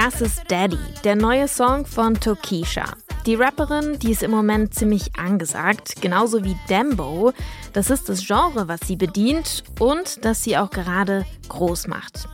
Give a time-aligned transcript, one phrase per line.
[0.00, 2.84] Das ist Daddy, der neue Song von Tokisha.
[3.26, 7.32] Die Rapperin, die ist im Moment ziemlich angesagt, genauso wie Dembo.
[7.72, 12.28] Das ist das Genre, was sie bedient und das sie auch gerade groß macht.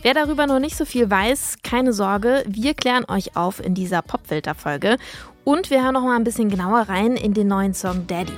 [0.00, 4.00] Wer darüber noch nicht so viel weiß, keine Sorge, wir klären euch auf in dieser
[4.00, 4.96] Popfilter-Folge
[5.44, 8.32] und wir hören noch mal ein bisschen genauer rein in den neuen Song Daddy.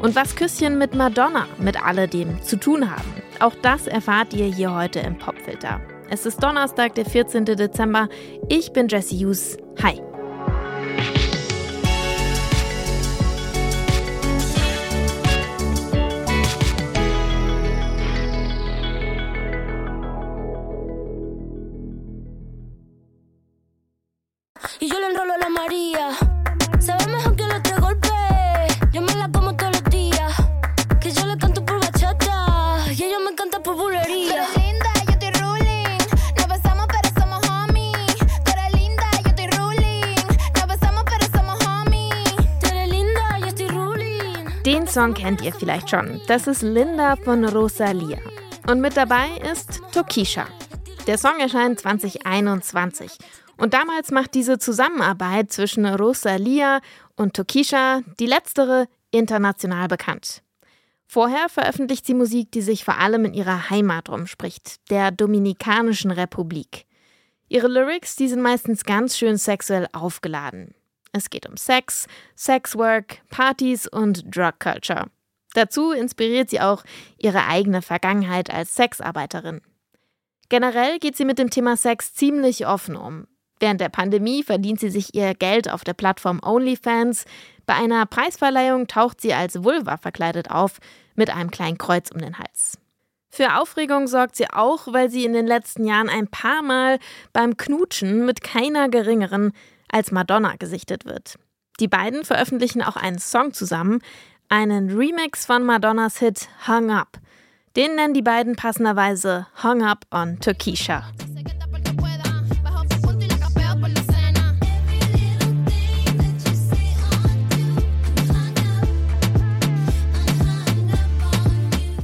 [0.00, 4.72] Und was Küsschen mit Madonna mit alledem zu tun haben, auch das erfahrt ihr hier
[4.72, 5.80] heute im Popfilter.
[6.10, 7.44] Es ist Donnerstag, der 14.
[7.44, 8.08] Dezember.
[8.48, 9.56] Ich bin Jesse Hughes.
[9.82, 10.00] Hi.
[44.94, 46.20] Song kennt ihr vielleicht schon.
[46.28, 48.20] Das ist Linda von Rosalia.
[48.68, 50.46] Und mit dabei ist Tokisha.
[51.08, 53.18] Der Song erscheint 2021.
[53.56, 56.80] Und damals macht diese Zusammenarbeit zwischen Rosalia
[57.16, 60.44] und Tokisha die letztere international bekannt.
[61.08, 66.86] Vorher veröffentlicht sie Musik, die sich vor allem in ihrer Heimat rumspricht, der Dominikanischen Republik.
[67.48, 70.72] Ihre Lyrics, die sind meistens ganz schön sexuell aufgeladen.
[71.16, 75.06] Es geht um Sex, Sexwork, Partys und Drug Culture.
[75.54, 76.82] Dazu inspiriert sie auch
[77.18, 79.60] ihre eigene Vergangenheit als Sexarbeiterin.
[80.48, 83.28] Generell geht sie mit dem Thema Sex ziemlich offen um.
[83.60, 87.26] Während der Pandemie verdient sie sich ihr Geld auf der Plattform OnlyFans.
[87.64, 90.80] Bei einer Preisverleihung taucht sie als Vulva verkleidet auf,
[91.14, 92.76] mit einem kleinen Kreuz um den Hals.
[93.30, 96.98] Für Aufregung sorgt sie auch, weil sie in den letzten Jahren ein paar Mal
[97.32, 99.52] beim Knutschen mit keiner geringeren
[99.94, 101.38] als Madonna gesichtet wird.
[101.78, 104.00] Die beiden veröffentlichen auch einen Song zusammen,
[104.48, 107.18] einen Remix von Madonnas Hit Hung Up.
[107.76, 110.84] Den nennen die beiden passenderweise Hung Up on you.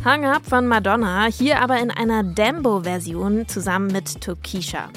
[0.05, 4.89] Hung Up von Madonna, hier aber in einer Dembo-Version zusammen mit Tokisha.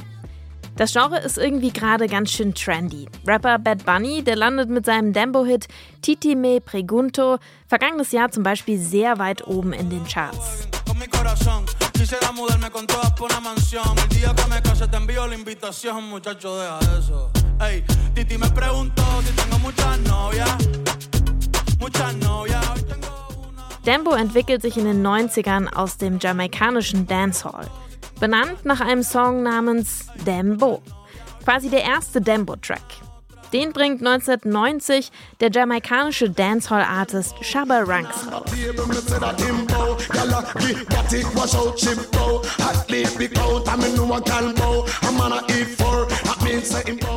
[0.76, 3.08] Das Genre ist irgendwie gerade ganz schön trendy.
[3.28, 5.68] Rapper Bad Bunny, der landet mit seinem Dembo-Hit
[6.02, 10.68] Titi me pregunto vergangenes Jahr zum Beispiel sehr weit oben in den Charts.
[23.86, 27.70] Dembo entwickelt sich in den 90ern aus dem jamaikanischen Dancehall
[28.24, 30.82] benannt nach einem Song namens Dembo.
[31.44, 32.80] Quasi der erste Dembo-Track.
[33.52, 35.12] Den bringt 1990
[35.42, 38.26] der jamaikanische Dancehall-Artist Shabba Ranks.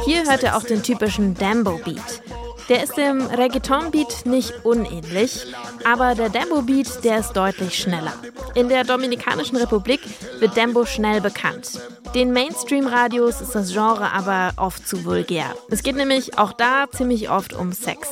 [0.04, 2.45] Hier hört er auch den typischen Dembo-Beat.
[2.68, 5.46] Der ist dem Reggaeton-Beat nicht unähnlich,
[5.84, 8.12] aber der Dembo-Beat, der ist deutlich schneller.
[8.56, 10.00] In der Dominikanischen Republik
[10.40, 11.80] wird Dembo schnell bekannt.
[12.14, 15.54] Den Mainstream-Radios ist das Genre aber oft zu vulgär.
[15.70, 18.08] Es geht nämlich auch da ziemlich oft um Sex.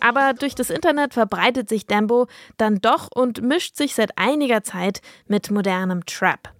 [0.00, 2.26] Aber durch das Internet verbreitet sich Dembo
[2.58, 6.50] dann doch und mischt sich seit einiger Zeit mit modernem Trap.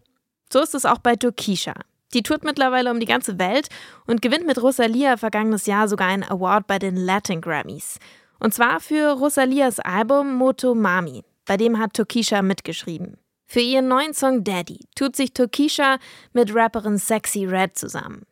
[0.52, 1.74] So ist es auch bei Tokisha.
[2.12, 3.68] Die tourt mittlerweile um die ganze Welt
[4.06, 7.98] und gewinnt mit Rosalia vergangenes Jahr sogar einen Award bei den Latin Grammys.
[8.38, 11.22] Und zwar für Rosalias Album Moto Mami.
[11.46, 13.16] Bei dem hat Tokisha mitgeschrieben.
[13.46, 15.98] Für ihren neuen Song Daddy tut sich Tokisha
[16.32, 18.24] mit Rapperin Sexy Red zusammen.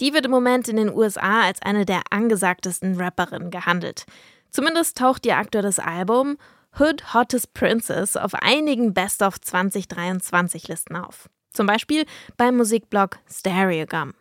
[0.00, 4.06] Die wird im Moment in den USA als eine der angesagtesten Rapperinnen gehandelt.
[4.50, 6.36] Zumindest taucht ihr aktuelles Album
[6.78, 11.28] Hood Hottest Princess auf einigen Best of 2023 Listen auf.
[11.52, 12.04] Zum Beispiel
[12.36, 14.14] beim Musikblog Stereogum.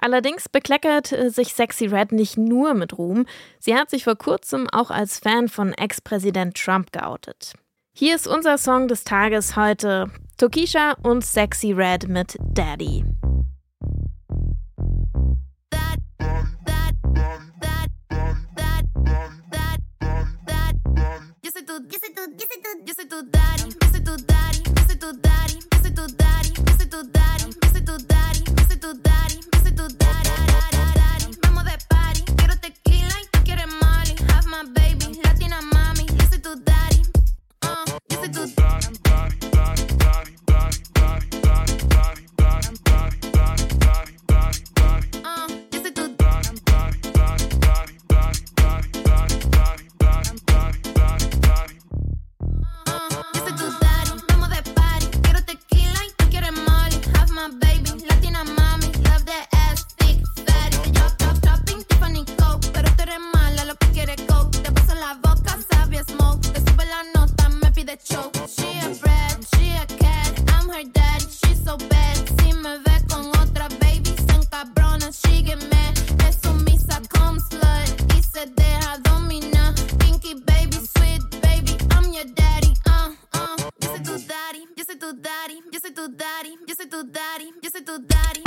[0.00, 3.26] Allerdings bekleckert äh, sich Sexy Red nicht nur mit Ruhm,
[3.58, 7.54] sie hat sich vor kurzem auch als Fan von Ex-Präsident Trump geoutet.
[7.92, 13.04] Hier ist unser Song des Tages heute Tokisha und Sexy Red mit Daddy.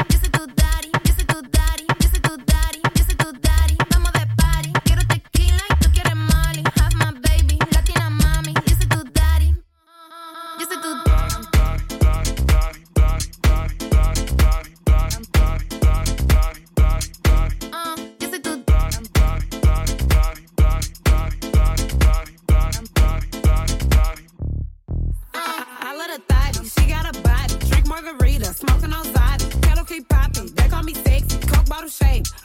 [0.09, 1.90] Just a good daddy, just a good daddy.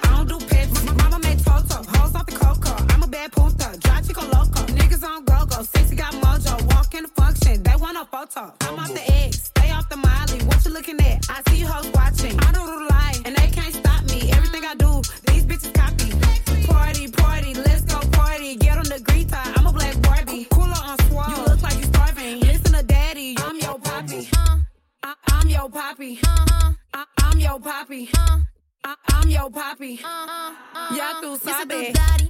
[0.03, 0.85] I don't do pics.
[0.85, 1.83] Mama made photo.
[1.93, 2.77] Hoes off the cocoa.
[2.91, 3.79] I'm a bad punta.
[3.81, 4.61] Dry chico loco.
[4.79, 5.63] Niggas on go-go.
[5.63, 6.55] Sexy got mojo.
[6.75, 7.63] Walk in the function.
[7.63, 8.53] They want a photo.
[8.61, 9.45] I'm off the eggs.
[9.45, 10.39] Stay off the molly.
[10.47, 11.27] What you looking at?
[11.31, 12.36] I see you hoes watching.
[29.87, 30.01] papi.
[30.03, 32.26] Uh, uh, uh, ya tú sabes.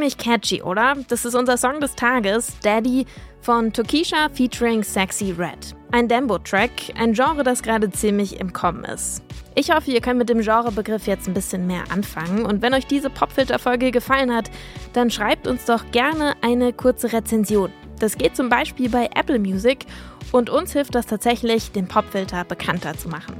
[0.00, 0.96] Ziemlich catchy, oder?
[1.08, 3.04] Das ist unser Song des Tages, Daddy
[3.42, 5.76] von Tokisha featuring Sexy Red.
[5.92, 9.22] Ein Dembo-Track, ein Genre, das gerade ziemlich im Kommen ist.
[9.54, 12.46] Ich hoffe, ihr könnt mit dem Genrebegriff jetzt ein bisschen mehr anfangen.
[12.46, 14.50] Und wenn euch diese Popfilter-Folge gefallen hat,
[14.94, 17.70] dann schreibt uns doch gerne eine kurze Rezension.
[17.98, 19.84] Das geht zum Beispiel bei Apple Music
[20.32, 23.34] und uns hilft das tatsächlich, den Popfilter bekannter zu machen.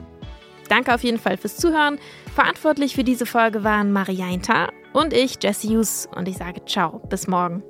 [0.69, 1.99] Danke auf jeden Fall fürs Zuhören.
[2.35, 6.09] Verantwortlich für diese Folge waren Mariainta und ich, Jesse Hughes.
[6.15, 7.63] Und ich sage ciao, bis morgen.